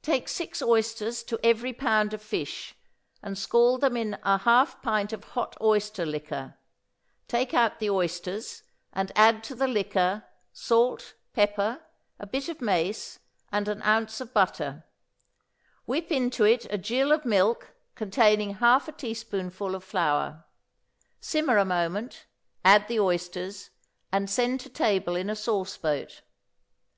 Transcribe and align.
Take 0.00 0.26
six 0.30 0.62
oysters 0.62 1.22
to 1.24 1.38
every 1.44 1.74
pound 1.74 2.14
of 2.14 2.22
fish, 2.22 2.74
and 3.22 3.36
scald 3.36 3.82
them 3.82 3.94
in 3.94 4.18
a 4.22 4.38
half 4.38 4.80
pint 4.80 5.12
of 5.12 5.22
hot 5.24 5.54
oyster 5.60 6.06
liquor; 6.06 6.56
take 7.28 7.52
out 7.52 7.78
the 7.78 7.90
oysters, 7.90 8.62
and 8.94 9.12
add 9.14 9.44
to 9.44 9.54
the 9.54 9.68
liquor, 9.68 10.24
salt, 10.50 11.12
pepper, 11.34 11.84
a 12.18 12.26
bit 12.26 12.48
of 12.48 12.62
mace, 12.62 13.18
and 13.52 13.68
an 13.68 13.82
ounce 13.82 14.18
of 14.18 14.32
butter; 14.32 14.86
whip 15.84 16.10
into 16.10 16.44
it 16.46 16.64
a 16.72 16.78
gill 16.78 17.12
of 17.12 17.26
milk, 17.26 17.74
containing 17.94 18.54
half 18.54 18.88
of 18.88 18.94
a 18.94 18.96
teaspoonful 18.96 19.74
of 19.74 19.84
flour. 19.84 20.46
Simmer 21.20 21.58
a 21.58 21.66
moment; 21.66 22.24
add 22.64 22.88
the 22.88 22.98
oysters, 22.98 23.68
and 24.10 24.30
send 24.30 24.58
to 24.60 24.70
table 24.70 25.14
in 25.16 25.28
a 25.28 25.36
sauce 25.36 25.76
boat. 25.76 26.22